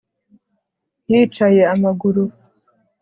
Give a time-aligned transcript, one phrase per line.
[1.09, 2.23] Yicaye amaguru